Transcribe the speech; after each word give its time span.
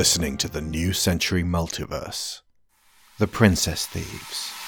listening 0.00 0.38
to 0.38 0.48
the 0.48 0.62
New 0.62 0.94
Century 0.94 1.44
Multiverse 1.44 2.40
The 3.18 3.26
Princess 3.26 3.84
Thieves. 3.84 4.59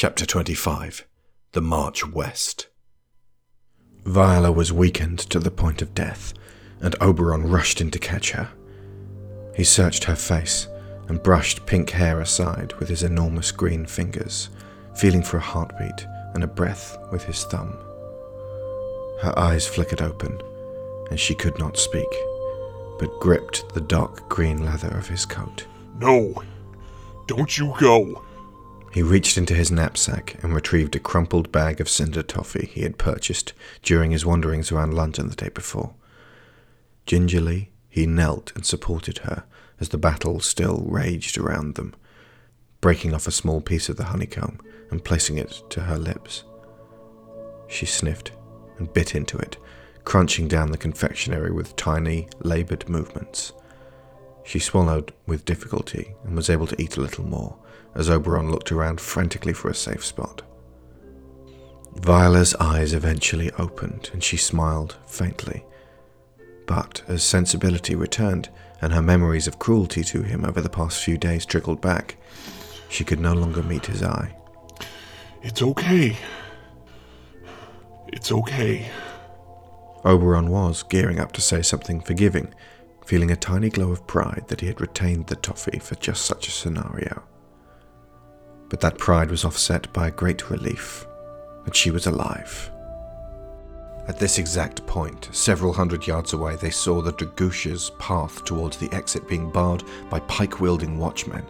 Chapter 0.00 0.24
25 0.26 1.04
The 1.50 1.60
March 1.60 2.06
West. 2.06 2.68
Viola 4.04 4.52
was 4.52 4.72
weakened 4.72 5.18
to 5.18 5.40
the 5.40 5.50
point 5.50 5.82
of 5.82 5.92
death, 5.92 6.34
and 6.80 6.94
Oberon 7.00 7.50
rushed 7.50 7.80
in 7.80 7.90
to 7.90 7.98
catch 7.98 8.30
her. 8.30 8.48
He 9.56 9.64
searched 9.64 10.04
her 10.04 10.14
face 10.14 10.68
and 11.08 11.20
brushed 11.20 11.66
pink 11.66 11.90
hair 11.90 12.20
aside 12.20 12.74
with 12.74 12.88
his 12.88 13.02
enormous 13.02 13.50
green 13.50 13.86
fingers, 13.86 14.50
feeling 14.94 15.24
for 15.24 15.38
a 15.38 15.40
heartbeat 15.40 16.06
and 16.34 16.44
a 16.44 16.46
breath 16.46 16.96
with 17.10 17.24
his 17.24 17.42
thumb. 17.46 17.76
Her 19.20 19.36
eyes 19.36 19.66
flickered 19.66 20.00
open, 20.00 20.40
and 21.10 21.18
she 21.18 21.34
could 21.34 21.58
not 21.58 21.76
speak, 21.76 22.06
but 23.00 23.18
gripped 23.18 23.74
the 23.74 23.80
dark 23.80 24.28
green 24.28 24.64
leather 24.64 24.96
of 24.96 25.08
his 25.08 25.26
coat. 25.26 25.66
No! 25.98 26.40
Don't 27.26 27.58
you 27.58 27.74
go! 27.80 28.22
He 28.92 29.02
reached 29.02 29.36
into 29.36 29.54
his 29.54 29.70
knapsack 29.70 30.42
and 30.42 30.54
retrieved 30.54 30.96
a 30.96 31.00
crumpled 31.00 31.52
bag 31.52 31.80
of 31.80 31.88
cinder 31.88 32.22
toffee 32.22 32.70
he 32.72 32.82
had 32.82 32.98
purchased 32.98 33.52
during 33.82 34.10
his 34.10 34.24
wanderings 34.24 34.72
around 34.72 34.94
London 34.94 35.28
the 35.28 35.36
day 35.36 35.50
before. 35.50 35.94
Gingerly, 37.06 37.70
he 37.88 38.06
knelt 38.06 38.52
and 38.54 38.64
supported 38.64 39.18
her 39.18 39.44
as 39.80 39.90
the 39.90 39.98
battle 39.98 40.40
still 40.40 40.84
raged 40.88 41.36
around 41.36 41.74
them, 41.74 41.94
breaking 42.80 43.14
off 43.14 43.26
a 43.26 43.32
small 43.32 43.60
piece 43.60 43.88
of 43.88 43.96
the 43.96 44.04
honeycomb 44.04 44.58
and 44.90 45.04
placing 45.04 45.36
it 45.36 45.62
to 45.70 45.82
her 45.82 45.98
lips. 45.98 46.44
She 47.68 47.86
sniffed 47.86 48.32
and 48.78 48.92
bit 48.92 49.14
into 49.14 49.36
it, 49.36 49.58
crunching 50.04 50.48
down 50.48 50.70
the 50.70 50.78
confectionery 50.78 51.50
with 51.50 51.76
tiny, 51.76 52.28
laboured 52.40 52.88
movements. 52.88 53.52
She 54.44 54.58
swallowed 54.58 55.12
with 55.26 55.44
difficulty 55.44 56.14
and 56.24 56.34
was 56.34 56.48
able 56.48 56.66
to 56.68 56.80
eat 56.80 56.96
a 56.96 57.02
little 57.02 57.24
more 57.24 57.58
as 57.98 58.08
Oberon 58.08 58.50
looked 58.50 58.70
around 58.70 59.00
frantically 59.00 59.52
for 59.52 59.68
a 59.68 59.74
safe 59.74 60.04
spot. 60.04 60.42
Viola's 61.96 62.54
eyes 62.54 62.92
eventually 62.94 63.50
opened 63.58 64.08
and 64.12 64.22
she 64.22 64.36
smiled 64.36 64.96
faintly. 65.06 65.64
But 66.66 67.02
as 67.08 67.24
sensibility 67.24 67.96
returned 67.96 68.50
and 68.80 68.92
her 68.92 69.02
memories 69.02 69.48
of 69.48 69.58
cruelty 69.58 70.04
to 70.04 70.22
him 70.22 70.44
over 70.44 70.60
the 70.60 70.68
past 70.68 71.02
few 71.02 71.18
days 71.18 71.44
trickled 71.44 71.80
back, 71.80 72.16
she 72.88 73.02
could 73.02 73.18
no 73.18 73.32
longer 73.32 73.64
meet 73.64 73.86
his 73.86 74.02
eye. 74.02 74.32
It's 75.42 75.60
okay. 75.60 76.16
It's 78.06 78.30
okay. 78.30 78.88
Oberon 80.04 80.50
was 80.50 80.84
gearing 80.84 81.18
up 81.18 81.32
to 81.32 81.40
say 81.40 81.62
something 81.62 82.00
forgiving, 82.00 82.54
feeling 83.04 83.32
a 83.32 83.36
tiny 83.36 83.70
glow 83.70 83.90
of 83.90 84.06
pride 84.06 84.44
that 84.48 84.60
he 84.60 84.68
had 84.68 84.80
retained 84.80 85.26
the 85.26 85.36
toffee 85.36 85.80
for 85.80 85.96
just 85.96 86.24
such 86.24 86.46
a 86.46 86.52
scenario. 86.52 87.24
But 88.68 88.80
that 88.80 88.98
pride 88.98 89.30
was 89.30 89.44
offset 89.44 89.92
by 89.92 90.08
a 90.08 90.12
great 90.12 90.50
relief 90.50 91.06
that 91.64 91.76
she 91.76 91.90
was 91.90 92.06
alive. 92.06 92.70
At 94.08 94.18
this 94.18 94.38
exact 94.38 94.86
point, 94.86 95.28
several 95.32 95.72
hundred 95.72 96.06
yards 96.06 96.32
away, 96.32 96.56
they 96.56 96.70
saw 96.70 97.02
the 97.02 97.12
Dragusha's 97.12 97.90
path 97.98 98.44
towards 98.44 98.78
the 98.78 98.90
exit 98.92 99.28
being 99.28 99.50
barred 99.50 99.84
by 100.08 100.20
pike 100.20 100.60
wielding 100.60 100.98
watchmen. 100.98 101.44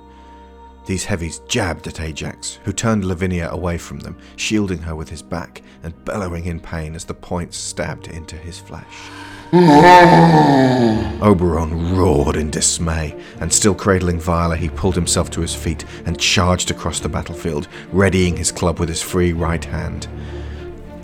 These 0.89 1.05
heavies 1.05 1.41
jabbed 1.49 1.87
at 1.87 2.01
Ajax, 2.01 2.61
who 2.65 2.73
turned 2.73 3.05
Lavinia 3.05 3.51
away 3.51 3.77
from 3.77 3.99
them, 3.99 4.17
shielding 4.37 4.79
her 4.79 4.97
with 4.97 5.11
his 5.11 5.21
back 5.21 5.61
and 5.83 5.93
bellowing 6.07 6.47
in 6.47 6.61
pain 6.61 6.95
as 6.95 7.05
the 7.05 7.13
points 7.13 7.59
stabbed 7.59 8.09
into 8.09 8.37
his 8.37 8.59
flesh. 8.59 9.11
Oberon 11.23 11.95
roared 11.95 12.37
in 12.37 12.49
dismay, 12.49 13.15
and 13.39 13.53
still 13.53 13.75
cradling 13.75 14.19
Viola, 14.19 14.57
he 14.57 14.71
pulled 14.71 14.95
himself 14.95 15.31
to 15.33 15.43
his 15.43 15.55
feet 15.55 15.85
and 16.07 16.19
charged 16.19 16.71
across 16.71 17.01
the 17.01 17.09
battlefield, 17.11 17.69
readying 17.93 18.35
his 18.35 18.51
club 18.51 18.81
with 18.81 18.89
his 18.89 19.03
free 19.03 19.35
right 19.35 19.67
hand. 19.67 20.09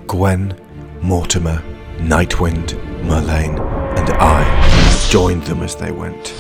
Gwen, 0.07 0.59
Mortimer, 1.03 1.63
Nightwind, 1.99 2.71
Merlane, 3.03 3.61
and 3.99 4.09
I 4.15 5.09
joined 5.11 5.43
them 5.43 5.63
as 5.63 5.77
they 5.77 5.93
went. 5.93 6.33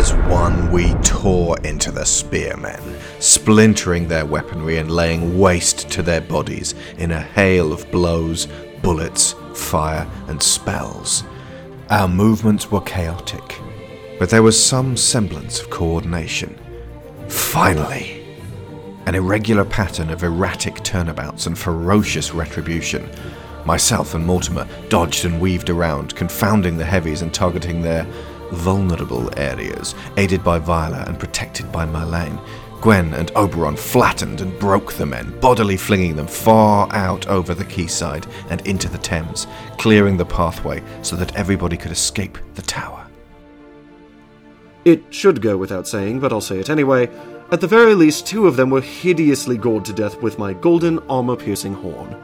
As 0.00 0.14
one, 0.14 0.72
we 0.72 0.94
tore 1.02 1.58
into 1.58 1.92
the 1.92 2.06
spearmen, 2.06 2.80
splintering 3.18 4.08
their 4.08 4.24
weaponry 4.24 4.78
and 4.78 4.90
laying 4.90 5.38
waste 5.38 5.90
to 5.90 6.02
their 6.02 6.22
bodies 6.22 6.74
in 6.96 7.10
a 7.10 7.20
hail 7.20 7.70
of 7.70 7.90
blows, 7.90 8.48
bullets, 8.80 9.34
fire, 9.52 10.08
and 10.28 10.42
spells. 10.42 11.24
Our 11.90 12.08
movements 12.08 12.70
were 12.70 12.80
chaotic, 12.80 13.60
but 14.18 14.30
there 14.30 14.42
was 14.42 14.58
some 14.58 14.96
semblance 14.96 15.60
of 15.60 15.68
coordination. 15.68 16.58
Finally! 17.28 18.24
An 19.04 19.14
irregular 19.14 19.66
pattern 19.66 20.08
of 20.08 20.22
erratic 20.22 20.82
turnabouts 20.82 21.44
and 21.44 21.58
ferocious 21.58 22.32
retribution. 22.32 23.06
Myself 23.66 24.14
and 24.14 24.24
Mortimer 24.24 24.66
dodged 24.88 25.26
and 25.26 25.38
weaved 25.38 25.68
around, 25.68 26.16
confounding 26.16 26.78
the 26.78 26.86
heavies 26.86 27.20
and 27.20 27.34
targeting 27.34 27.82
their 27.82 28.06
vulnerable 28.52 29.30
areas, 29.38 29.94
aided 30.16 30.42
by 30.44 30.58
Viola 30.58 31.04
and 31.06 31.18
protected 31.18 31.70
by 31.70 31.86
Merlane. 31.86 32.40
Gwen 32.80 33.12
and 33.12 33.30
Oberon 33.36 33.76
flattened 33.76 34.40
and 34.40 34.58
broke 34.58 34.94
the 34.94 35.04
men, 35.04 35.38
bodily 35.40 35.76
flinging 35.76 36.16
them 36.16 36.26
far 36.26 36.90
out 36.92 37.26
over 37.26 37.52
the 37.54 37.64
quayside 37.64 38.26
and 38.48 38.66
into 38.66 38.88
the 38.88 38.98
Thames, 38.98 39.46
clearing 39.76 40.16
the 40.16 40.24
pathway 40.24 40.82
so 41.02 41.14
that 41.16 41.36
everybody 41.36 41.76
could 41.76 41.92
escape 41.92 42.38
the 42.54 42.62
tower. 42.62 43.06
It 44.86 45.04
should 45.10 45.42
go 45.42 45.58
without 45.58 45.86
saying, 45.86 46.20
but 46.20 46.32
I'll 46.32 46.40
say 46.40 46.58
it 46.58 46.70
anyway. 46.70 47.10
At 47.52 47.60
the 47.60 47.66
very 47.66 47.94
least, 47.94 48.26
two 48.26 48.46
of 48.46 48.56
them 48.56 48.70
were 48.70 48.80
hideously 48.80 49.58
gored 49.58 49.84
to 49.84 49.92
death 49.92 50.22
with 50.22 50.38
my 50.38 50.54
golden 50.54 51.00
armor 51.00 51.36
piercing 51.36 51.74
horn. 51.74 52.16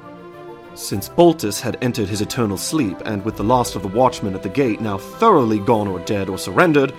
Since 0.76 1.08
Boltus 1.08 1.58
had 1.58 1.78
entered 1.80 2.10
his 2.10 2.20
eternal 2.20 2.58
sleep, 2.58 2.98
and 3.06 3.24
with 3.24 3.38
the 3.38 3.42
last 3.42 3.76
of 3.76 3.82
the 3.82 3.88
watchmen 3.88 4.34
at 4.34 4.42
the 4.42 4.50
gate 4.50 4.78
now 4.78 4.98
thoroughly 4.98 5.58
gone 5.58 5.88
or 5.88 6.00
dead 6.00 6.28
or 6.28 6.36
surrendered, 6.36 6.92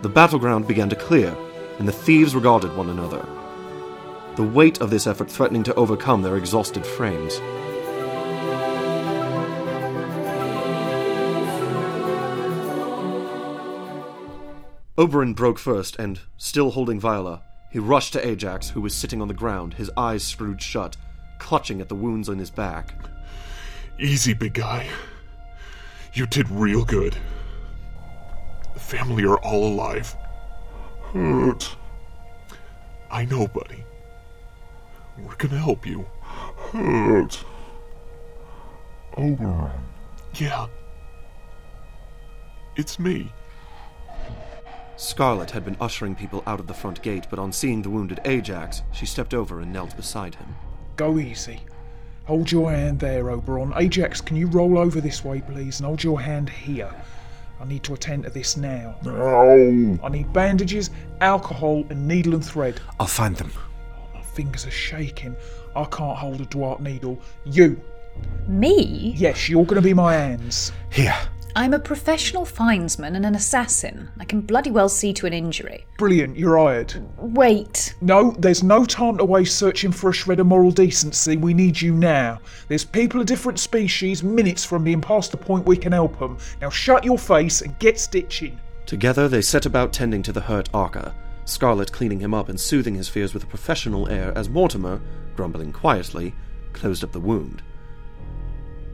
the 0.00 0.08
battleground 0.08 0.66
began 0.66 0.88
to 0.88 0.96
clear, 0.96 1.36
and 1.78 1.86
the 1.86 1.92
thieves 1.92 2.34
regarded 2.34 2.74
one 2.74 2.88
another. 2.88 3.28
The 4.36 4.42
weight 4.42 4.80
of 4.80 4.88
this 4.88 5.06
effort 5.06 5.30
threatening 5.30 5.62
to 5.64 5.74
overcome 5.74 6.22
their 6.22 6.38
exhausted 6.38 6.86
frames. 6.86 7.38
Oberon 14.96 15.34
broke 15.34 15.58
first, 15.58 15.96
and, 15.96 16.18
still 16.38 16.70
holding 16.70 16.98
Viola, 16.98 17.42
he 17.70 17.78
rushed 17.78 18.14
to 18.14 18.26
Ajax, 18.26 18.70
who 18.70 18.80
was 18.80 18.94
sitting 18.94 19.20
on 19.20 19.28
the 19.28 19.34
ground, 19.34 19.74
his 19.74 19.90
eyes 19.98 20.24
screwed 20.24 20.62
shut, 20.62 20.96
clutching 21.38 21.82
at 21.82 21.90
the 21.90 21.94
wounds 21.94 22.30
on 22.30 22.38
his 22.38 22.50
back. 22.50 22.94
Easy, 23.98 24.32
big 24.32 24.54
guy. 24.54 24.88
You 26.12 26.26
did 26.26 26.48
real 26.50 26.84
good. 26.84 27.16
The 28.74 28.80
family 28.80 29.24
are 29.24 29.38
all 29.38 29.66
alive. 29.66 30.16
Hurt. 31.12 31.76
I 33.10 33.24
know, 33.24 33.48
buddy. 33.48 33.84
We're 35.18 35.34
gonna 35.34 35.58
help 35.58 35.84
you. 35.84 36.06
Hurt. 36.72 37.44
Oberon. 39.16 39.80
Yeah. 40.34 40.68
It's 42.76 43.00
me. 43.00 43.32
Scarlet 44.96 45.50
had 45.50 45.64
been 45.64 45.76
ushering 45.80 46.14
people 46.14 46.44
out 46.46 46.60
of 46.60 46.68
the 46.68 46.74
front 46.74 47.02
gate, 47.02 47.26
but 47.30 47.38
on 47.40 47.52
seeing 47.52 47.82
the 47.82 47.90
wounded 47.90 48.20
Ajax, 48.24 48.82
she 48.92 49.06
stepped 49.06 49.34
over 49.34 49.60
and 49.60 49.72
knelt 49.72 49.96
beside 49.96 50.36
him. 50.36 50.54
Go 50.96 51.18
easy. 51.18 51.62
Hold 52.28 52.52
your 52.52 52.70
hand 52.70 53.00
there, 53.00 53.30
Oberon. 53.30 53.72
Ajax, 53.74 54.20
can 54.20 54.36
you 54.36 54.48
roll 54.48 54.76
over 54.76 55.00
this 55.00 55.24
way, 55.24 55.40
please, 55.40 55.80
and 55.80 55.86
hold 55.86 56.04
your 56.04 56.20
hand 56.20 56.50
here? 56.50 56.90
I 57.58 57.64
need 57.64 57.82
to 57.84 57.94
attend 57.94 58.24
to 58.24 58.30
this 58.30 58.54
now. 58.54 58.96
No. 59.02 59.98
I 60.04 60.10
need 60.10 60.30
bandages, 60.34 60.90
alcohol, 61.22 61.86
and 61.88 62.06
needle 62.06 62.34
and 62.34 62.44
thread. 62.44 62.82
I'll 63.00 63.06
find 63.06 63.34
them. 63.34 63.50
Oh, 63.56 64.14
my 64.14 64.20
fingers 64.20 64.66
are 64.66 64.70
shaking. 64.70 65.36
I 65.74 65.84
can't 65.84 66.18
hold 66.18 66.42
a 66.42 66.44
Dwight 66.44 66.80
needle. 66.80 67.18
You, 67.46 67.80
Me? 68.46 69.14
Yes, 69.16 69.48
you're 69.48 69.64
going 69.64 69.76
to 69.76 69.80
be 69.80 69.94
my 69.94 70.12
hands. 70.12 70.70
Here. 70.92 71.16
I'm 71.56 71.74
a 71.74 71.78
professional 71.78 72.44
findsman 72.44 73.16
and 73.16 73.26
an 73.26 73.34
assassin. 73.34 74.10
I 74.18 74.24
can 74.24 74.40
bloody 74.40 74.70
well 74.70 74.88
see 74.88 75.12
to 75.14 75.26
an 75.26 75.32
injury. 75.32 75.86
Brilliant, 75.96 76.36
you're 76.36 76.58
hired. 76.58 76.94
Wait. 77.18 77.94
No, 78.00 78.32
there's 78.38 78.62
no 78.62 78.84
time 78.84 79.18
to 79.18 79.24
waste 79.24 79.58
searching 79.58 79.90
for 79.90 80.10
a 80.10 80.12
shred 80.12 80.40
of 80.40 80.46
moral 80.46 80.70
decency. 80.70 81.36
We 81.36 81.54
need 81.54 81.80
you 81.80 81.94
now. 81.94 82.40
There's 82.68 82.84
people 82.84 83.20
of 83.20 83.26
different 83.26 83.58
species 83.58 84.22
minutes 84.22 84.64
from 84.64 84.84
being 84.84 85.00
past 85.00 85.32
the 85.32 85.36
point 85.36 85.66
we 85.66 85.76
can 85.76 85.92
help 85.92 86.18
them. 86.18 86.38
Now 86.60 86.70
shut 86.70 87.04
your 87.04 87.18
face 87.18 87.62
and 87.62 87.78
get 87.78 87.98
stitching. 87.98 88.60
Together 88.86 89.28
they 89.28 89.42
set 89.42 89.66
about 89.66 89.92
tending 89.92 90.22
to 90.22 90.32
the 90.32 90.40
hurt 90.40 90.68
Arca, 90.72 91.14
Scarlet 91.44 91.92
cleaning 91.92 92.20
him 92.20 92.34
up 92.34 92.48
and 92.48 92.60
soothing 92.60 92.94
his 92.94 93.08
fears 93.08 93.34
with 93.34 93.42
a 93.42 93.46
professional 93.46 94.08
air 94.08 94.32
as 94.36 94.48
Mortimer, 94.48 95.00
grumbling 95.34 95.72
quietly, 95.72 96.34
closed 96.72 97.02
up 97.02 97.12
the 97.12 97.20
wound. 97.20 97.62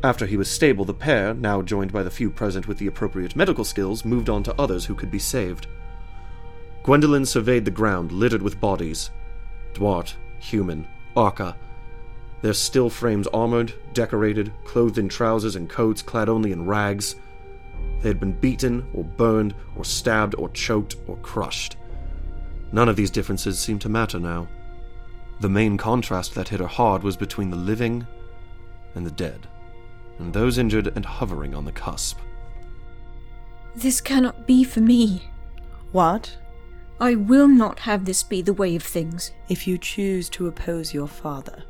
After 0.04 0.26
he 0.26 0.36
was 0.36 0.50
stable, 0.50 0.84
the 0.84 0.92
pair, 0.92 1.32
now 1.32 1.62
joined 1.62 1.90
by 1.90 2.02
the 2.02 2.10
few 2.10 2.28
present 2.28 2.68
with 2.68 2.76
the 2.76 2.86
appropriate 2.86 3.34
medical 3.34 3.64
skills, 3.64 4.04
moved 4.04 4.28
on 4.28 4.42
to 4.42 4.60
others 4.60 4.84
who 4.84 4.94
could 4.94 5.10
be 5.10 5.18
saved. 5.18 5.66
Gwendolen 6.82 7.24
surveyed 7.24 7.64
the 7.64 7.70
ground 7.70 8.12
littered 8.12 8.42
with 8.42 8.60
bodies 8.60 9.10
Dwart, 9.72 10.14
human, 10.38 10.86
Arca. 11.16 11.56
Their 12.42 12.52
still 12.52 12.90
frames 12.90 13.26
armored, 13.28 13.72
decorated, 13.94 14.52
clothed 14.64 14.98
in 14.98 15.08
trousers 15.08 15.56
and 15.56 15.70
coats, 15.70 16.02
clad 16.02 16.28
only 16.28 16.52
in 16.52 16.66
rags. 16.66 17.16
They 18.02 18.10
had 18.10 18.20
been 18.20 18.38
beaten, 18.38 18.86
or 18.92 19.04
burned, 19.04 19.54
or 19.74 19.86
stabbed, 19.86 20.34
or 20.34 20.50
choked, 20.50 20.96
or 21.06 21.16
crushed. 21.16 21.78
None 22.72 22.90
of 22.90 22.96
these 22.96 23.10
differences 23.10 23.58
seemed 23.58 23.80
to 23.80 23.88
matter 23.88 24.20
now. 24.20 24.48
The 25.40 25.48
main 25.48 25.78
contrast 25.78 26.34
that 26.34 26.50
hit 26.50 26.60
her 26.60 26.66
hard 26.66 27.02
was 27.02 27.16
between 27.16 27.48
the 27.48 27.56
living 27.56 28.06
and 28.94 29.06
the 29.06 29.10
dead 29.10 29.48
and 30.18 30.32
those 30.32 30.58
injured 30.58 30.92
and 30.94 31.04
hovering 31.04 31.54
on 31.54 31.64
the 31.64 31.72
cusp. 31.72 32.18
This 33.74 34.00
cannot 34.00 34.46
be 34.46 34.62
for 34.64 34.80
me. 34.80 35.24
What? 35.92 36.36
I 37.00 37.16
will 37.16 37.48
not 37.48 37.80
have 37.80 38.04
this 38.04 38.22
be 38.22 38.40
the 38.40 38.52
way 38.52 38.76
of 38.76 38.82
things. 38.82 39.32
If 39.48 39.66
you 39.66 39.78
choose 39.78 40.28
to 40.30 40.46
oppose 40.46 40.94
your 40.94 41.08
father, 41.08 41.64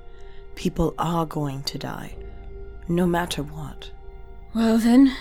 people 0.55 0.95
are 0.99 1.25
going 1.25 1.63
to 1.65 1.79
die, 1.79 2.15
no 2.89 3.07
matter 3.07 3.43
what. 3.43 3.91
Well 4.55 4.79
then, 4.79 5.17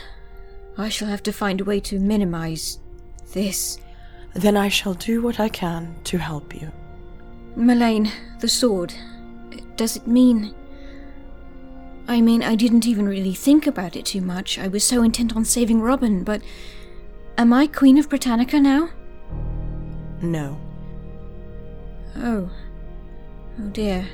I 0.78 0.90
shall 0.90 1.08
have 1.08 1.24
to 1.24 1.32
find 1.32 1.62
a 1.62 1.64
way 1.64 1.80
to 1.82 2.00
minimize 2.00 2.80
this. 3.32 3.80
Then 4.34 4.58
I 4.58 4.68
shall 4.68 4.96
do 4.96 5.22
what 5.22 5.40
I 5.40 5.48
can 5.50 5.96
to 6.06 6.18
help 6.18 6.60
you. 6.60 6.72
Melaine, 7.56 8.12
the 8.40 8.50
sword. 8.50 8.94
Does 9.76 9.96
it 9.96 10.08
mean. 10.08 10.54
I 12.08 12.22
mean, 12.22 12.44
I 12.44 12.56
didn't 12.56 12.86
even 12.86 13.08
really 13.08 13.34
think 13.34 13.66
about 13.66 13.96
it 13.96 14.06
too 14.06 14.22
much. 14.22 14.60
I 14.60 14.68
was 14.68 14.84
so 14.84 15.04
intent 15.04 15.36
on 15.36 15.46
saving 15.46 15.82
Robin, 15.82 16.24
but. 16.24 16.42
Am 17.38 17.52
I 17.52 17.66
Queen 17.66 17.98
of 17.98 18.10
Britannica 18.10 18.60
now? 18.60 18.90
No. 20.22 20.60
Oh. 22.18 22.50
Oh 23.60 23.68
dear. 23.72 24.08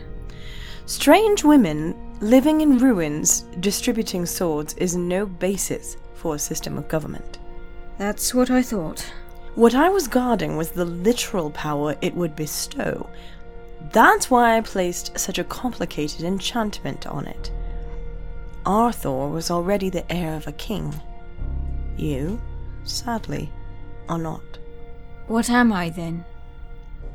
Strange 0.86 1.44
women 1.44 1.96
living 2.22 2.62
in 2.62 2.78
ruins 2.78 3.42
distributing 3.60 4.26
swords 4.26 4.74
is 4.76 4.96
no 4.96 5.26
basis 5.26 5.98
for 6.16 6.36
a 6.36 6.40
system 6.40 6.78
of 6.78 6.88
government. 6.88 7.40
That's 7.98 8.34
what 8.34 8.50
I 8.50 8.62
thought. 8.62 9.06
What 9.56 9.76
I 9.76 9.90
was 9.90 10.08
guarding 10.08 10.58
was 10.58 10.72
the 10.72 10.86
literal 10.86 11.52
power 11.52 11.96
it 12.02 12.16
would 12.16 12.36
bestow. 12.36 13.10
That's 13.92 14.30
why 14.30 14.58
I 14.58 14.62
placed 14.62 15.18
such 15.18 15.40
a 15.40 15.44
complicated 15.44 16.24
enchantment 16.24 17.08
on 17.08 17.28
it. 17.28 17.52
Arthur 18.66 19.28
was 19.28 19.52
already 19.52 19.90
the 19.90 20.10
heir 20.12 20.36
of 20.36 20.48
a 20.48 20.52
king. 20.52 20.94
You, 21.98 22.40
sadly, 22.84 23.52
are 24.08 24.18
not. 24.18 24.60
What 25.28 25.50
am 25.50 25.72
I 25.72 25.90
then? 25.90 26.26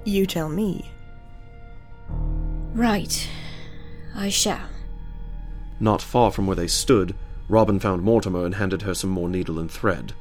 You 0.04 0.26
tell 0.26 0.48
me. 0.48 0.90
Right. 2.74 3.28
I 4.14 4.28
shall. 4.28 4.68
Not 5.80 6.02
far 6.02 6.30
from 6.30 6.46
where 6.46 6.56
they 6.56 6.68
stood, 6.68 7.14
Robin 7.48 7.78
found 7.78 8.02
Mortimer 8.02 8.44
and 8.44 8.54
handed 8.54 8.82
her 8.82 8.94
some 8.94 9.10
more 9.10 9.28
needle 9.28 9.58
and 9.58 9.70
thread. 9.70 10.12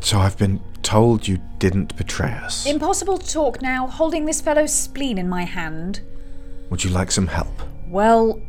So 0.00 0.18
I've 0.18 0.36
been 0.36 0.60
told 0.82 1.26
you 1.26 1.38
didn't 1.58 1.96
betray 1.96 2.32
us. 2.32 2.66
Impossible 2.66 3.18
to 3.18 3.32
talk 3.32 3.62
now, 3.62 3.86
holding 3.86 4.26
this 4.26 4.40
fellow's 4.40 4.72
spleen 4.72 5.16
in 5.16 5.28
my 5.28 5.44
hand. 5.44 6.00
Would 6.70 6.84
you 6.84 6.90
like 6.90 7.10
some 7.10 7.26
help? 7.26 7.62
Well, 7.86 8.40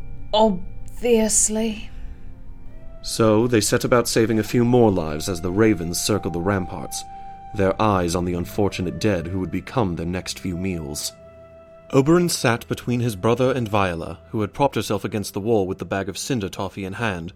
obviously. 0.96 1.90
So 3.02 3.46
they 3.46 3.60
set 3.60 3.84
about 3.84 4.08
saving 4.08 4.38
a 4.38 4.44
few 4.44 4.64
more 4.64 4.90
lives 4.90 5.28
as 5.28 5.40
the 5.40 5.50
ravens 5.50 6.00
circled 6.00 6.32
the 6.32 6.40
ramparts, 6.40 7.04
their 7.54 7.80
eyes 7.80 8.14
on 8.14 8.24
the 8.24 8.34
unfortunate 8.34 8.98
dead 8.98 9.26
who 9.26 9.38
would 9.38 9.50
become 9.50 9.94
their 9.94 10.06
next 10.06 10.38
few 10.38 10.56
meals. 10.56 11.12
Oberon 11.92 12.28
sat 12.28 12.66
between 12.66 13.00
his 13.00 13.14
brother 13.14 13.52
and 13.52 13.68
Viola, 13.68 14.18
who 14.30 14.40
had 14.40 14.54
propped 14.54 14.74
herself 14.74 15.04
against 15.04 15.34
the 15.34 15.40
wall 15.40 15.66
with 15.66 15.78
the 15.78 15.84
bag 15.84 16.08
of 16.08 16.18
cinder 16.18 16.48
toffee 16.48 16.84
in 16.84 16.94
hand. 16.94 17.32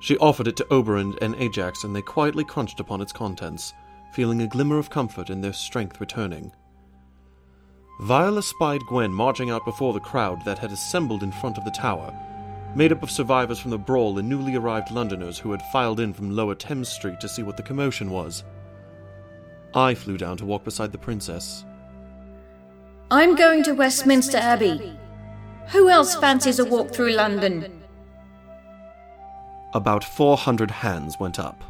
She 0.00 0.18
offered 0.18 0.48
it 0.48 0.56
to 0.56 0.66
Oberon 0.72 1.14
and 1.22 1.36
Ajax, 1.36 1.84
and 1.84 1.94
they 1.94 2.02
quietly 2.02 2.44
crunched 2.44 2.80
upon 2.80 3.00
its 3.00 3.12
contents, 3.12 3.72
feeling 4.12 4.42
a 4.42 4.48
glimmer 4.48 4.78
of 4.78 4.90
comfort 4.90 5.30
in 5.30 5.40
their 5.40 5.52
strength 5.52 6.00
returning. 6.00 6.50
Viola 8.00 8.42
spied 8.42 8.80
Gwen 8.88 9.12
marching 9.12 9.50
out 9.50 9.64
before 9.64 9.92
the 9.92 10.00
crowd 10.00 10.44
that 10.44 10.58
had 10.58 10.72
assembled 10.72 11.22
in 11.22 11.30
front 11.30 11.56
of 11.56 11.64
the 11.64 11.70
tower, 11.70 12.12
made 12.76 12.92
up 12.92 13.02
of 13.02 13.10
survivors 13.10 13.58
from 13.58 13.70
the 13.70 13.78
brawl 13.78 14.18
and 14.18 14.28
newly 14.28 14.54
arrived 14.54 14.90
Londoners 14.90 15.38
who 15.38 15.50
had 15.50 15.62
filed 15.72 15.98
in 15.98 16.12
from 16.12 16.36
Lower 16.36 16.54
Thames 16.54 16.90
Street 16.90 17.18
to 17.20 17.28
see 17.28 17.42
what 17.42 17.56
the 17.56 17.62
commotion 17.62 18.10
was. 18.10 18.44
I 19.74 19.94
flew 19.94 20.18
down 20.18 20.36
to 20.36 20.44
walk 20.44 20.62
beside 20.64 20.92
the 20.92 20.98
princess. 20.98 21.64
I'm 23.10 23.34
going 23.34 23.62
to 23.64 23.72
Westminster 23.72 24.36
Abbey. 24.36 24.94
Who 25.68 25.88
else 25.88 26.14
fancies 26.16 26.58
a 26.58 26.66
walk 26.66 26.92
through 26.92 27.12
London? 27.12 27.82
About 29.72 30.04
400 30.04 30.70
hands 30.70 31.18
went 31.18 31.38
up. 31.38 31.64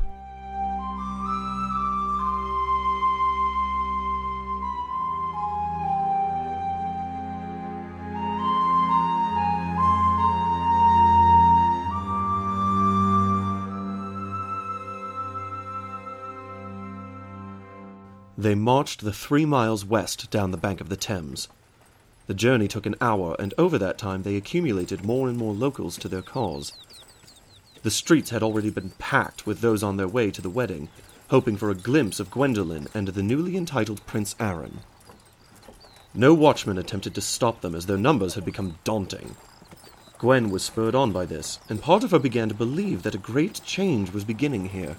They 18.47 18.55
marched 18.55 19.00
the 19.00 19.12
three 19.12 19.45
miles 19.45 19.85
west 19.85 20.31
down 20.31 20.53
the 20.53 20.57
bank 20.57 20.81
of 20.81 20.88
the 20.88 20.97
Thames. 20.97 21.49
The 22.29 22.33
journey 22.33 22.69
took 22.69 22.87
an 22.87 22.95
hour, 23.00 23.35
and 23.41 23.53
over 23.59 23.76
that 23.76 23.99
time 23.99 24.23
they 24.23 24.37
accumulated 24.37 25.05
more 25.05 25.29
and 25.29 25.37
more 25.37 25.53
locals 25.53 25.99
to 25.99 26.09
their 26.09 26.23
cause. 26.23 26.73
The 27.83 27.91
streets 27.91 28.31
had 28.31 28.45
already 28.45 28.71
been 28.71 28.91
packed 29.00 29.47
with 29.47 29.62
those 29.62 29.83
on 29.83 29.97
their 29.97 30.07
way 30.07 30.31
to 30.31 30.41
the 30.41 30.49
wedding, 30.49 30.88
hoping 31.29 31.57
for 31.57 31.71
a 31.71 31.75
glimpse 31.75 32.21
of 32.21 32.31
Gwendolen 32.31 32.87
and 32.95 33.09
the 33.09 33.23
newly 33.25 33.57
entitled 33.57 34.07
Prince 34.07 34.37
Aaron. 34.38 34.79
No 36.15 36.33
watchman 36.33 36.79
attempted 36.79 37.17
to 37.17 37.21
stop 37.21 37.62
them 37.62 37.75
as 37.75 37.87
their 37.87 37.99
numbers 37.99 38.35
had 38.35 38.45
become 38.45 38.79
daunting. 38.85 39.35
Gwen 40.19 40.50
was 40.50 40.62
spurred 40.62 40.95
on 40.95 41.11
by 41.11 41.26
this, 41.26 41.59
and 41.69 41.83
part 41.83 42.05
of 42.05 42.12
her 42.12 42.21
began 42.21 42.49
to 42.49 42.55
believe 42.55 43.03
that 43.03 43.17
a 43.17 43.19
great 43.19 43.61
change 43.65 44.12
was 44.12 44.23
beginning 44.23 44.69
here. 44.69 44.99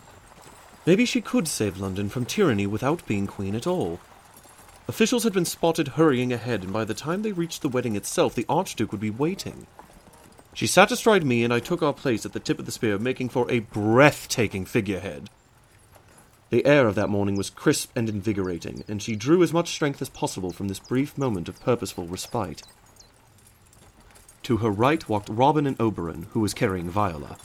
Maybe 0.87 1.03
she 1.03 1.19
could 1.19 1.49
save 1.49 1.81
London 1.81 2.07
from 2.07 2.25
tyranny 2.25 2.65
without 2.65 3.05
being 3.05 3.27
queen 3.27 3.55
at 3.55 3.67
all. 3.67 3.99
Officials 4.87 5.25
had 5.25 5.33
been 5.33 5.43
spotted 5.43 5.89
hurrying 5.89 6.31
ahead, 6.31 6.63
and 6.63 6.71
by 6.71 6.85
the 6.85 6.93
time 6.93 7.23
they 7.23 7.33
reached 7.33 7.61
the 7.61 7.67
wedding 7.67 7.97
itself, 7.97 8.33
the 8.33 8.45
Archduke 8.47 8.93
would 8.93 9.01
be 9.01 9.09
waiting. 9.09 9.67
She 10.53 10.65
sat 10.65 10.89
astride 10.89 11.25
me, 11.25 11.43
and 11.43 11.53
I 11.53 11.59
took 11.59 11.83
our 11.83 11.91
place 11.91 12.25
at 12.25 12.31
the 12.31 12.39
tip 12.39 12.57
of 12.57 12.65
the 12.65 12.71
spear, 12.71 12.97
making 12.97 13.27
for 13.27 13.51
a 13.51 13.59
breathtaking 13.59 14.63
figurehead. 14.63 15.29
The 16.51 16.65
air 16.65 16.87
of 16.87 16.95
that 16.95 17.09
morning 17.09 17.35
was 17.35 17.49
crisp 17.49 17.91
and 17.93 18.07
invigorating, 18.07 18.85
and 18.87 19.01
she 19.03 19.17
drew 19.17 19.43
as 19.43 19.51
much 19.51 19.73
strength 19.73 20.01
as 20.01 20.07
possible 20.07 20.51
from 20.51 20.69
this 20.69 20.79
brief 20.79 21.17
moment 21.17 21.49
of 21.49 21.59
purposeful 21.59 22.07
respite. 22.07 22.63
To 24.43 24.57
her 24.57 24.71
right 24.71 25.09
walked 25.09 25.27
Robin 25.27 25.67
and 25.67 25.75
Oberon, 25.81 26.27
who 26.31 26.39
was 26.39 26.53
carrying 26.53 26.89
Viola. 26.89 27.37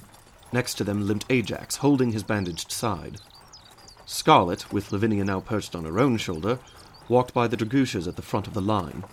Next 0.52 0.74
to 0.74 0.84
them 0.84 1.08
limped 1.08 1.24
Ajax, 1.28 1.78
holding 1.78 2.12
his 2.12 2.22
bandaged 2.22 2.70
side. 2.70 3.18
Scarlet, 4.12 4.70
with 4.70 4.92
Lavinia 4.92 5.24
now 5.24 5.40
perched 5.40 5.74
on 5.74 5.86
her 5.86 5.98
own 5.98 6.18
shoulder, 6.18 6.58
walked 7.08 7.32
by 7.32 7.48
the 7.48 7.56
Dragouches 7.56 8.06
at 8.06 8.16
the 8.16 8.22
front 8.22 8.46
of 8.46 8.52
the 8.52 8.60
line. 8.60 9.04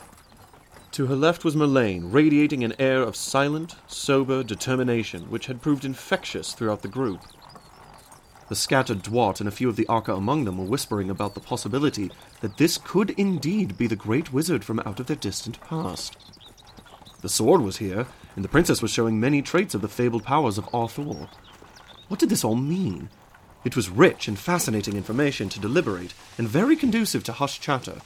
To 0.91 1.07
her 1.07 1.15
left 1.15 1.45
was 1.45 1.55
Melaine, 1.55 2.11
radiating 2.11 2.65
an 2.65 2.75
air 2.77 3.01
of 3.01 3.15
silent, 3.15 3.75
sober 3.87 4.43
determination 4.43 5.31
which 5.31 5.47
had 5.47 5.61
proved 5.61 5.85
infectious 5.85 6.51
throughout 6.51 6.81
the 6.81 6.89
group. 6.89 7.21
The 8.49 8.57
scattered 8.57 9.01
Dwart 9.01 9.39
and 9.39 9.47
a 9.47 9.53
few 9.53 9.69
of 9.69 9.77
the 9.77 9.87
Arca 9.87 10.13
among 10.13 10.43
them 10.43 10.57
were 10.57 10.65
whispering 10.65 11.09
about 11.09 11.33
the 11.33 11.39
possibility 11.39 12.11
that 12.41 12.57
this 12.57 12.77
could 12.77 13.11
indeed 13.11 13.77
be 13.77 13.87
the 13.87 13.95
great 13.95 14.33
wizard 14.33 14.65
from 14.65 14.81
out 14.81 14.99
of 14.99 15.07
their 15.07 15.15
distant 15.15 15.61
past. 15.61 16.17
The 17.21 17.29
sword 17.29 17.61
was 17.61 17.77
here, 17.77 18.05
and 18.35 18.43
the 18.43 18.49
princess 18.49 18.81
was 18.81 18.91
showing 18.91 19.17
many 19.17 19.41
traits 19.41 19.73
of 19.73 19.81
the 19.81 19.87
fabled 19.87 20.25
powers 20.25 20.57
of 20.57 20.67
Arthur. 20.73 21.29
What 22.09 22.19
did 22.19 22.29
this 22.29 22.43
all 22.43 22.55
mean? 22.55 23.09
It 23.63 23.75
was 23.75 23.89
rich 23.89 24.27
and 24.27 24.39
fascinating 24.39 24.95
information 24.95 25.49
to 25.49 25.59
deliberate, 25.59 26.13
and 26.37 26.47
very 26.47 26.75
conducive 26.75 27.23
to 27.25 27.33
hushed 27.33 27.61
chatter. 27.61 27.99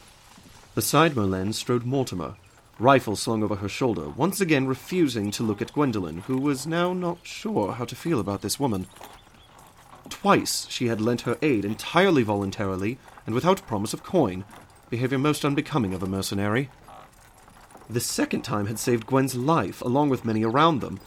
Beside 0.74 1.16
Merlin 1.16 1.54
strode 1.54 1.86
Mortimer, 1.86 2.36
rifle 2.80 3.16
slung 3.16 3.44
over 3.44 3.58
her 3.58 3.70
shoulder, 3.70 4.10
once 4.10 4.42
again 4.42 4.66
refusing 4.66 5.30
to 5.32 5.44
look 5.44 5.62
at 5.62 5.74
Gwendolen, 5.74 6.22
who 6.22 6.38
was 6.40 6.66
now 6.66 6.94
not 6.94 7.20
sure 7.22 7.74
how 7.74 7.86
to 7.86 7.96
feel 7.96 8.20
about 8.20 8.42
this 8.42 8.60
woman. 8.60 8.88
Twice 10.10 10.68
she 10.70 10.88
had 10.88 11.00
lent 11.00 11.22
her 11.22 11.38
aid 11.42 11.66
entirely 11.66 12.24
voluntarily 12.24 12.98
and 13.26 13.36
without 13.36 13.68
promise 13.68 13.94
of 13.94 14.04
coin, 14.04 14.44
behavior 14.90 15.20
most 15.20 15.46
unbecoming 15.46 15.94
of 15.94 16.02
a 16.02 16.08
mercenary. 16.08 16.70
The 17.90 18.00
second 18.00 18.42
time 18.42 18.66
had 18.66 18.80
saved 18.80 19.06
Gwen's 19.06 19.36
life, 19.36 19.82
along 19.82 20.10
with 20.10 20.26
many 20.26 20.44
around 20.44 20.82
them, 20.82 21.00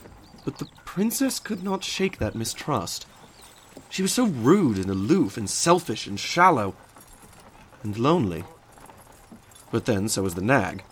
but 0.44 0.58
the 0.58 0.68
princess 0.84 1.40
could 1.40 1.64
not 1.64 1.82
shake 1.82 2.18
that 2.18 2.36
mistrust. 2.36 3.06
She 3.88 4.02
was 4.02 4.12
so 4.12 4.26
rude 4.26 4.78
and 4.78 4.90
aloof 4.90 5.36
and 5.36 5.48
selfish 5.48 6.06
and 6.06 6.18
shallow 6.18 6.74
and 7.82 7.98
lonely. 7.98 8.44
But 9.70 9.86
then 9.86 10.08
so 10.08 10.22
was 10.22 10.34
the 10.34 10.42
nag. 10.42 10.82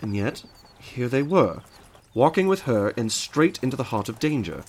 And 0.00 0.16
yet, 0.16 0.44
here 0.78 1.08
they 1.08 1.22
were, 1.22 1.62
walking 2.14 2.46
with 2.46 2.62
her 2.62 2.88
and 2.96 3.12
straight 3.12 3.58
into 3.62 3.76
the 3.76 3.84
heart 3.84 4.08
of 4.08 4.18
danger. 4.18 4.64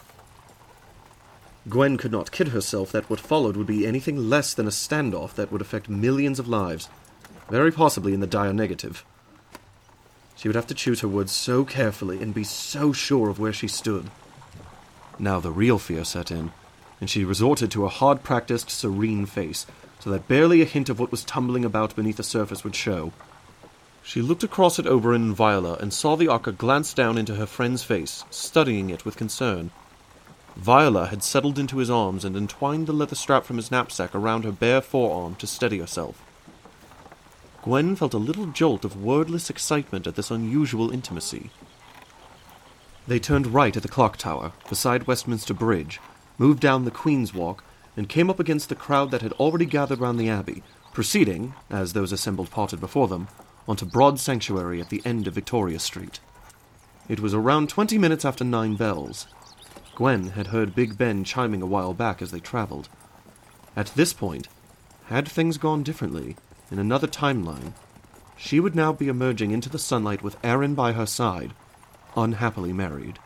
Gwen 1.69 1.97
could 1.97 2.11
not 2.11 2.31
kid 2.31 2.49
herself 2.49 2.91
that 2.91 3.09
what 3.09 3.19
followed 3.19 3.55
would 3.55 3.67
be 3.67 3.85
anything 3.85 4.29
less 4.29 4.53
than 4.53 4.65
a 4.67 4.71
standoff 4.71 5.35
that 5.35 5.51
would 5.51 5.61
affect 5.61 5.89
millions 5.89 6.39
of 6.39 6.47
lives, 6.47 6.89
very 7.49 7.71
possibly 7.71 8.13
in 8.13 8.19
the 8.19 8.27
dire 8.27 8.53
negative. 8.53 9.05
She 10.35 10.47
would 10.47 10.55
have 10.55 10.67
to 10.67 10.73
choose 10.73 11.01
her 11.01 11.07
words 11.07 11.31
so 11.31 11.63
carefully 11.63 12.21
and 12.21 12.33
be 12.33 12.43
so 12.43 12.91
sure 12.93 13.29
of 13.29 13.37
where 13.37 13.53
she 13.53 13.67
stood. 13.67 14.09
Now 15.19 15.39
the 15.39 15.51
real 15.51 15.77
fear 15.77 16.03
set 16.03 16.31
in, 16.31 16.51
and 17.01 17.09
she 17.09 17.25
resorted 17.25 17.71
to 17.71 17.83
a 17.83 17.89
hard 17.89 18.23
practiced, 18.23 18.69
serene 18.69 19.25
face, 19.25 19.65
so 19.99 20.09
that 20.11 20.27
barely 20.27 20.61
a 20.61 20.65
hint 20.65 20.87
of 20.87 20.99
what 20.99 21.11
was 21.11 21.25
tumbling 21.25 21.65
about 21.65 21.95
beneath 21.95 22.17
the 22.17 22.23
surface 22.23 22.63
would 22.63 22.75
show. 22.75 23.11
She 24.03 24.21
looked 24.21 24.43
across 24.43 24.79
at 24.79 24.87
Oberon 24.87 25.23
and 25.23 25.35
Viola 25.35 25.77
and 25.81 25.93
saw 25.93 26.15
the 26.15 26.27
Arca 26.27 26.51
glance 26.51 26.93
down 26.93 27.17
into 27.17 27.35
her 27.35 27.45
friend's 27.45 27.83
face, 27.83 28.23
studying 28.29 28.89
it 28.89 29.03
with 29.03 29.17
concern. 29.17 29.71
Viola 30.55 31.07
had 31.07 31.23
settled 31.23 31.57
into 31.57 31.77
his 31.77 31.89
arms 31.89 32.23
and 32.23 32.35
entwined 32.35 32.87
the 32.87 32.93
leather 32.93 33.15
strap 33.15 33.45
from 33.45 33.57
his 33.57 33.71
knapsack 33.71 34.13
around 34.13 34.43
her 34.43 34.51
bare 34.51 34.81
forearm 34.81 35.35
to 35.35 35.47
steady 35.47 35.79
herself. 35.79 36.23
Gwen 37.63 37.95
felt 37.95 38.13
a 38.13 38.17
little 38.17 38.47
jolt 38.47 38.83
of 38.83 39.01
wordless 39.01 39.49
excitement 39.49 40.07
at 40.07 40.15
this 40.15 40.31
unusual 40.31 40.91
intimacy. 40.91 41.51
They 43.07 43.19
turned 43.19 43.47
right 43.47 43.75
at 43.75 43.83
the 43.83 43.89
clock 43.89 44.17
tower, 44.17 44.51
beside 44.67 45.07
Westminster 45.07 45.53
Bridge, 45.53 45.99
moved 46.41 46.59
down 46.59 46.85
the 46.85 46.89
Queen's 46.89 47.35
Walk, 47.35 47.63
and 47.95 48.09
came 48.09 48.27
up 48.27 48.39
against 48.39 48.67
the 48.67 48.75
crowd 48.75 49.11
that 49.11 49.21
had 49.21 49.31
already 49.33 49.65
gathered 49.65 49.99
round 49.99 50.19
the 50.19 50.27
Abbey, 50.27 50.63
proceeding, 50.91 51.53
as 51.69 51.93
those 51.93 52.11
assembled 52.11 52.49
parted 52.49 52.79
before 52.79 53.07
them, 53.07 53.27
onto 53.67 53.85
Broad 53.85 54.19
Sanctuary 54.19 54.81
at 54.81 54.89
the 54.89 55.03
end 55.05 55.27
of 55.27 55.35
Victoria 55.35 55.77
Street. 55.77 56.19
It 57.07 57.19
was 57.19 57.35
around 57.35 57.69
twenty 57.69 57.99
minutes 57.99 58.25
after 58.25 58.43
nine 58.43 58.75
bells. 58.75 59.27
Gwen 59.93 60.29
had 60.29 60.47
heard 60.47 60.73
Big 60.73 60.97
Ben 60.97 61.23
chiming 61.23 61.61
a 61.61 61.67
while 61.67 61.93
back 61.93 62.23
as 62.23 62.31
they 62.31 62.39
traveled. 62.39 62.89
At 63.75 63.93
this 63.95 64.11
point, 64.11 64.47
had 65.09 65.27
things 65.27 65.59
gone 65.59 65.83
differently, 65.83 66.37
in 66.71 66.79
another 66.79 67.07
timeline, 67.07 67.73
she 68.35 68.59
would 68.59 68.75
now 68.75 68.91
be 68.91 69.09
emerging 69.09 69.51
into 69.51 69.69
the 69.69 69.77
sunlight 69.77 70.23
with 70.23 70.43
Aaron 70.43 70.73
by 70.73 70.93
her 70.93 71.05
side, 71.05 71.53
unhappily 72.17 72.73
married. 72.73 73.19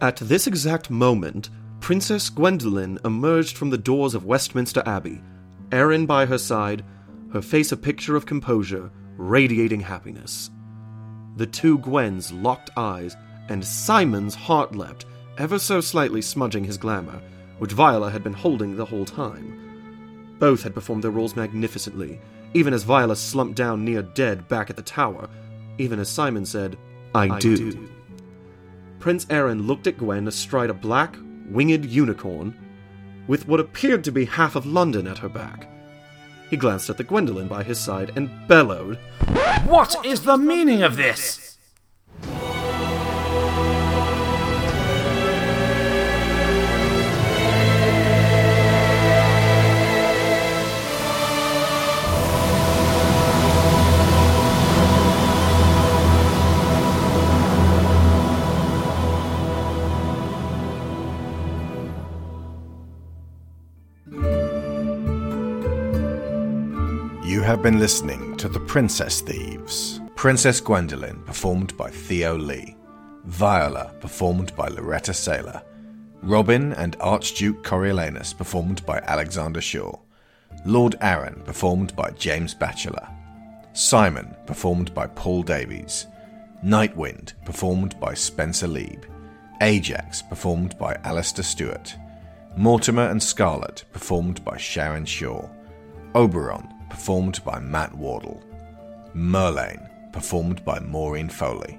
At 0.00 0.16
this 0.16 0.46
exact 0.46 0.90
moment, 0.90 1.48
Princess 1.80 2.28
Gwendolen 2.28 2.98
emerged 3.04 3.56
from 3.56 3.70
the 3.70 3.78
doors 3.78 4.14
of 4.14 4.26
Westminster 4.26 4.82
Abbey, 4.84 5.22
Aaron 5.72 6.04
by 6.04 6.26
her 6.26 6.36
side, 6.38 6.84
her 7.32 7.40
face 7.40 7.72
a 7.72 7.76
picture 7.76 8.14
of 8.14 8.26
composure, 8.26 8.90
radiating 9.16 9.80
happiness. 9.80 10.50
The 11.36 11.46
two 11.46 11.78
Gwens 11.78 12.30
locked 12.32 12.70
eyes, 12.76 13.16
and 13.48 13.64
Simon's 13.64 14.34
heart 14.34 14.74
leapt, 14.74 15.06
ever 15.38 15.58
so 15.58 15.80
slightly 15.80 16.20
smudging 16.20 16.64
his 16.64 16.76
glamour, 16.76 17.22
which 17.58 17.72
Viola 17.72 18.10
had 18.10 18.22
been 18.22 18.34
holding 18.34 18.76
the 18.76 18.84
whole 18.84 19.06
time. 19.06 20.36
Both 20.38 20.62
had 20.62 20.74
performed 20.74 21.04
their 21.04 21.10
roles 21.10 21.36
magnificently, 21.36 22.20
even 22.52 22.74
as 22.74 22.82
Viola 22.82 23.16
slumped 23.16 23.56
down 23.56 23.84
near 23.84 24.02
dead 24.02 24.46
back 24.48 24.68
at 24.68 24.76
the 24.76 24.82
tower, 24.82 25.28
even 25.78 25.98
as 25.98 26.10
Simon 26.10 26.44
said, 26.44 26.76
I, 27.14 27.28
I 27.28 27.38
do. 27.38 27.56
do. 27.56 27.88
Prince 29.06 29.24
Aaron 29.30 29.68
looked 29.68 29.86
at 29.86 29.98
Gwen 29.98 30.26
astride 30.26 30.68
a 30.68 30.74
black, 30.74 31.16
winged 31.48 31.84
unicorn, 31.84 32.52
with 33.28 33.46
what 33.46 33.60
appeared 33.60 34.02
to 34.02 34.10
be 34.10 34.24
half 34.24 34.56
of 34.56 34.66
London 34.66 35.06
at 35.06 35.18
her 35.18 35.28
back. 35.28 35.68
He 36.50 36.56
glanced 36.56 36.90
at 36.90 36.96
the 36.96 37.04
Gwendolen 37.04 37.46
by 37.46 37.62
his 37.62 37.78
side 37.78 38.10
and 38.16 38.48
bellowed, 38.48 38.98
What 39.64 40.04
is 40.04 40.22
the 40.22 40.36
meaning 40.36 40.82
of 40.82 40.96
this? 40.96 41.55
You 67.36 67.42
have 67.42 67.60
been 67.62 67.78
listening 67.78 68.34
to 68.38 68.48
The 68.48 68.60
Princess 68.60 69.20
Thieves. 69.20 70.00
Princess 70.14 70.58
Gwendolen, 70.58 71.22
performed 71.26 71.76
by 71.76 71.90
Theo 71.90 72.34
Leigh. 72.34 72.74
Viola, 73.24 73.92
performed 74.00 74.56
by 74.56 74.70
Laureta 74.70 75.12
Sela. 75.12 75.62
Robin 76.22 76.72
and 76.72 76.96
Archduke 76.98 77.62
Coriolanus, 77.62 78.32
performed 78.32 78.86
by 78.86 79.00
Alexander 79.00 79.60
Shaw. 79.60 79.94
Lord 80.64 80.96
Aaron, 81.02 81.42
performed 81.44 81.94
by 81.94 82.10
James 82.12 82.54
Batchelor. 82.54 83.06
Simon, 83.74 84.34
performed 84.46 84.94
by 84.94 85.06
Paul 85.06 85.42
Davies. 85.42 86.06
Nightwind, 86.64 87.34
performed 87.44 88.00
by 88.00 88.14
Spencer 88.14 88.66
Leeb. 88.66 89.04
Ajax, 89.60 90.22
performed 90.22 90.78
by 90.78 90.94
Alasdair 91.04 91.44
Stuart. 91.44 91.96
Mortimer 92.56 93.10
and 93.10 93.22
Scarlet, 93.22 93.84
performed 93.92 94.42
by 94.42 94.56
Sharon 94.56 95.04
Shaw. 95.04 95.46
Oberon, 96.14 96.72
performed 96.88 97.42
by 97.44 97.58
Matt 97.60 97.94
Wardle. 97.94 98.42
Merlane, 99.14 99.88
performed 100.12 100.64
by 100.64 100.78
Maureen 100.80 101.28
Foley. 101.28 101.78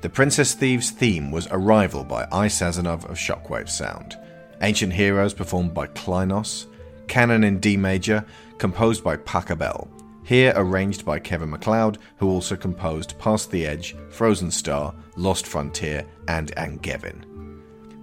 The 0.00 0.08
Princess 0.08 0.54
Thieves 0.54 0.90
theme 0.90 1.30
was 1.30 1.48
Arrival 1.50 2.04
by 2.04 2.26
I. 2.30 2.46
Sazonov 2.46 3.04
of 3.10 3.16
Shockwave 3.16 3.68
Sound. 3.68 4.16
Ancient 4.62 4.92
Heroes, 4.92 5.34
performed 5.34 5.74
by 5.74 5.88
Clynos. 5.88 6.66
Canon 7.08 7.42
in 7.42 7.58
D 7.58 7.76
major, 7.76 8.24
composed 8.58 9.02
by 9.02 9.16
Pachelbel. 9.16 9.88
Here 10.24 10.52
arranged 10.56 11.04
by 11.04 11.18
Kevin 11.18 11.50
MacLeod, 11.50 11.98
who 12.18 12.28
also 12.28 12.54
composed 12.54 13.18
Past 13.18 13.50
the 13.50 13.66
Edge, 13.66 13.96
Frozen 14.10 14.50
Star, 14.50 14.94
Lost 15.16 15.46
Frontier, 15.46 16.04
and 16.28 16.52
Angevin. 16.56 17.24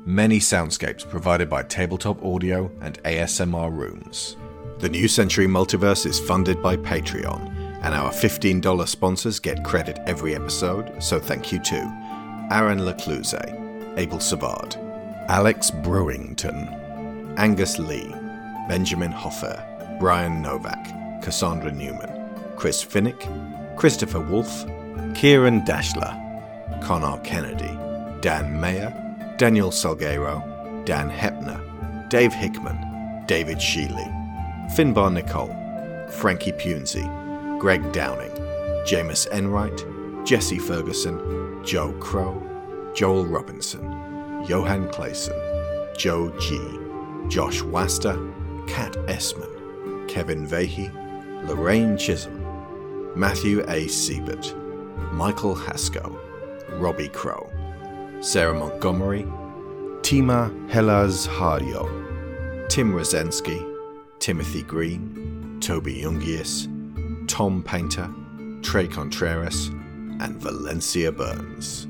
Many 0.05 0.39
soundscapes 0.39 1.07
provided 1.07 1.49
by 1.49 1.63
Tabletop 1.63 2.23
Audio 2.25 2.71
and 2.81 3.01
ASMR 3.03 3.71
Rooms. 3.71 4.37
The 4.79 4.89
New 4.89 5.07
Century 5.07 5.47
Multiverse 5.47 6.05
is 6.05 6.19
funded 6.19 6.61
by 6.61 6.75
Patreon, 6.75 7.79
and 7.81 7.95
our 7.95 8.11
$15 8.11 8.87
sponsors 8.87 9.39
get 9.39 9.63
credit 9.63 9.99
every 10.05 10.35
episode, 10.35 11.01
so 11.01 11.17
thank 11.17 11.53
you 11.53 11.59
to 11.59 12.47
Aaron 12.51 12.79
Lacluyze, 12.79 13.97
Abel 13.97 14.19
Savard, 14.19 14.75
Alex 15.29 15.71
Brewington, 15.71 16.67
Angus 17.37 17.79
Lee, 17.79 18.13
Benjamin 18.67 19.11
Hofer, 19.13 19.63
Bryan 19.97 20.41
Novak, 20.41 21.21
Cassandra 21.23 21.71
Newman, 21.71 22.29
Chris 22.57 22.83
Finik, 22.83 23.77
Christopher 23.77 24.19
Wolfe, 24.19 24.65
Ciaran 25.15 25.61
Dachtler, 25.61 26.13
Conar 26.83 27.19
Kennedy, 27.21 27.77
Dan 28.19 28.59
Mayer, 28.59 28.93
Daniel 29.37 29.71
Salgueiro, 29.71 30.85
Dan 30.85 31.09
Hoeppner, 31.09 32.09
Dave 32.09 32.33
Hickman, 32.33 33.23
David 33.25 33.57
Shealy, 33.57 34.11
Finbar 34.73 35.11
Nicholl, 35.11 36.11
Frankie 36.11 36.51
Punzi, 36.51 37.03
Greg 37.59 37.91
Downing, 37.91 38.31
Jamas 38.85 39.27
Enright, 39.31 39.85
Jesse 40.25 40.59
Ferguson, 40.59 41.63
Joe 41.63 41.93
Crow, 41.99 42.41
Joel 42.93 43.25
Robinson, 43.25 43.83
Johan 44.47 44.87
Claesson, 44.89 45.35
Joe 45.97 46.31
G, 46.39 46.59
Josh 47.29 47.61
Wasta, 47.61 48.17
Kat 48.67 48.95
Essmann, 49.07 50.07
Kevin 50.07 50.47
Veighy, 50.47 50.91
Lorraine 51.47 51.97
Chisholm, 51.97 52.41
Matthew 53.15 53.61
A. 53.67 53.85
Seibert, 53.85 54.53
Michael 55.13 55.55
Haskell, 55.55 56.19
Robbie 56.73 57.09
Crow, 57.09 57.49
Sarah 58.21 58.53
Montgomery, 58.53 59.23
Tima 60.01 60.49
Helaz 60.69 61.27
Hardio, 61.27 61.87
Tim 62.69 62.93
Rosensky, 62.93 63.74
Timothy 64.25 64.63
Green, 64.63 65.59
Toby 65.61 66.01
Jungius, 66.01 66.67
Tom 67.27 67.61
Painter, 67.61 68.09
Trey 68.63 68.87
Contreras, 68.87 69.67
and 70.19 70.41
Valencia 70.41 71.11
Burns. 71.11 71.85